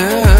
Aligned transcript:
after. 0.00 0.31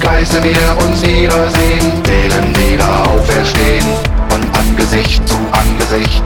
Geiste 0.00 0.42
wir 0.44 0.84
uns 0.84 1.02
wiedersehen, 1.02 2.02
wählen 2.04 2.56
wieder 2.56 3.02
auferstehen. 3.10 3.84
Von 4.28 4.42
Angesicht 4.52 5.26
zu 5.28 5.36
Angesicht. 5.50 6.22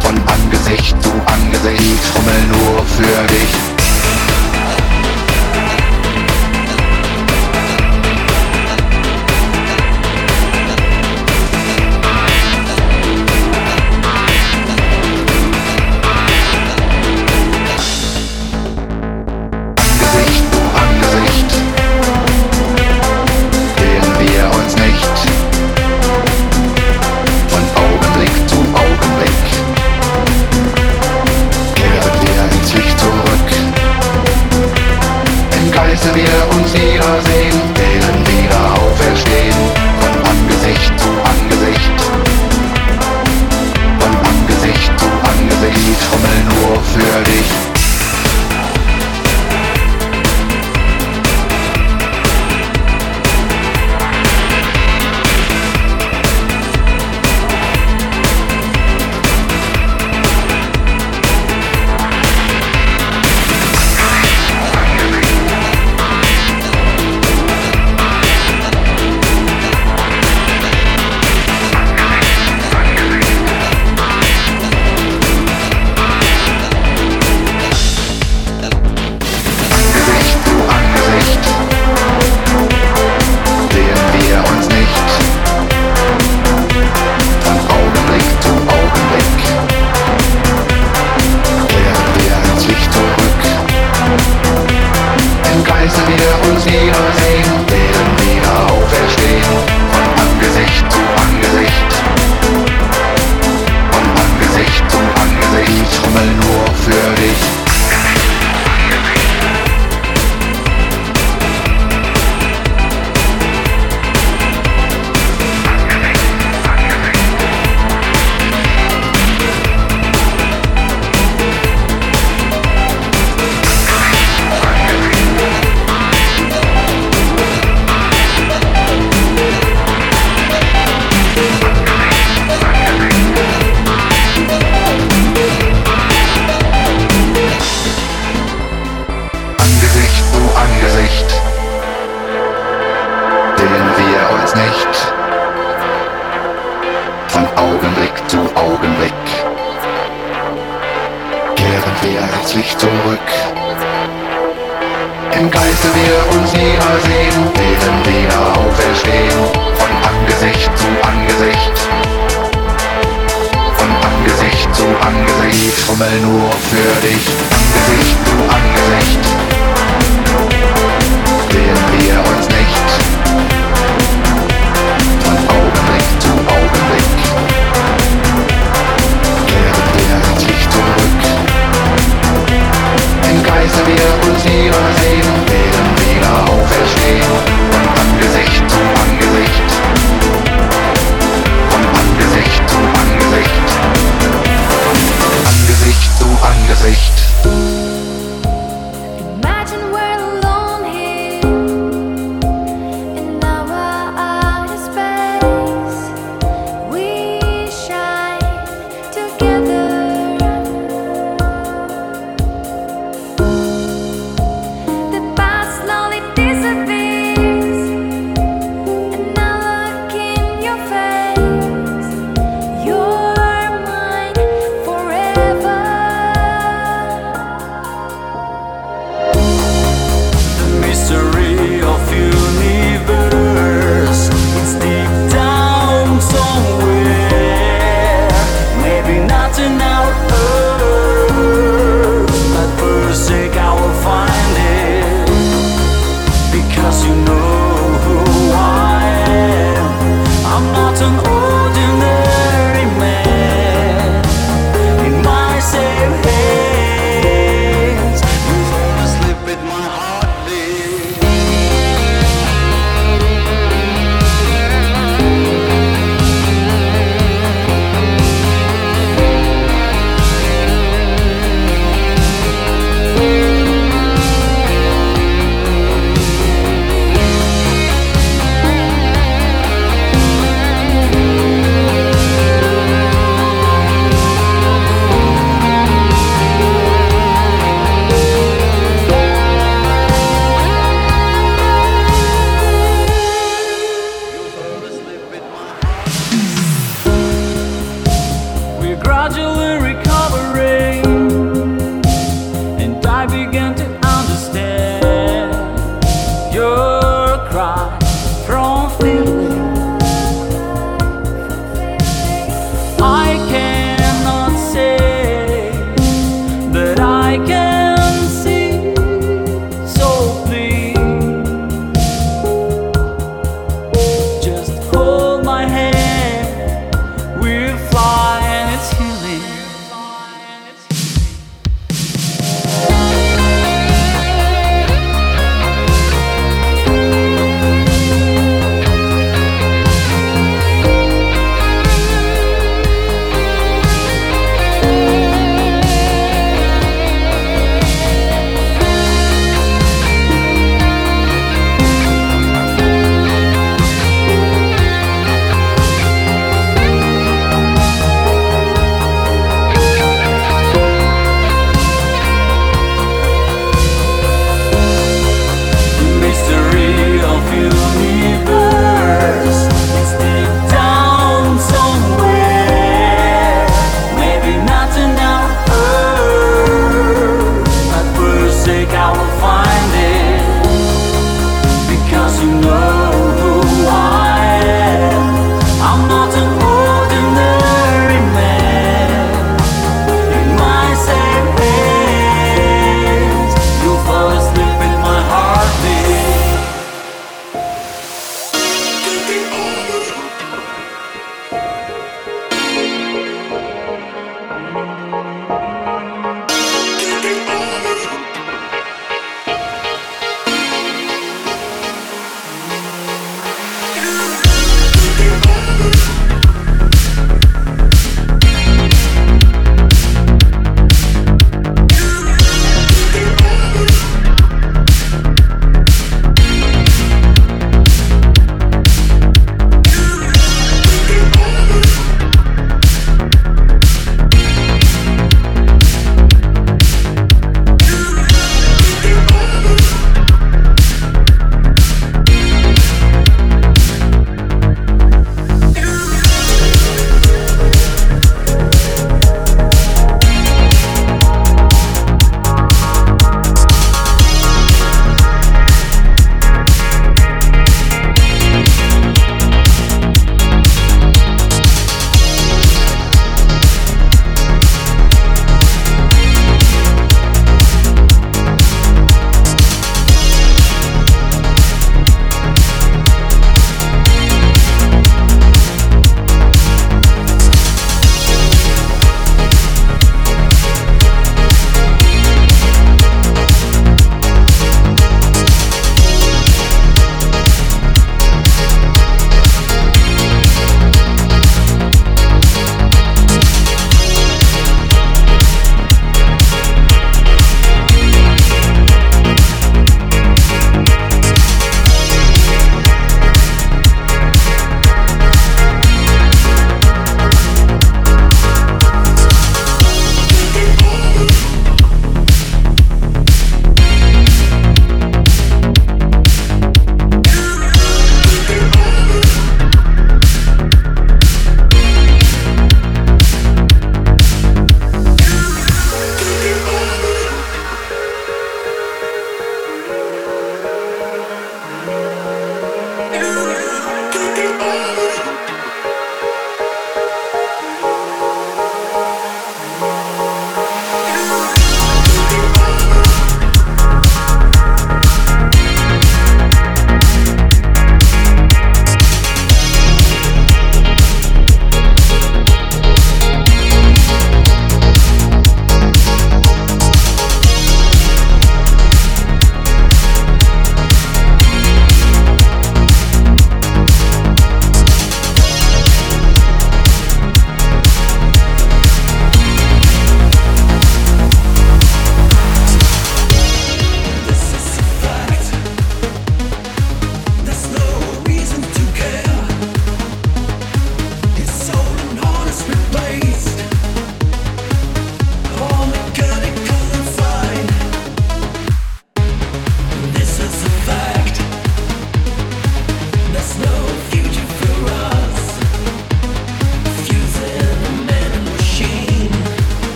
Von 0.00 0.16
Angesicht 0.26 1.02
zu 1.02 1.10
Angesicht, 1.26 2.12
Trommel 2.12 2.42
nur 2.48 2.84
für 2.84 3.26
dich. 3.26 3.71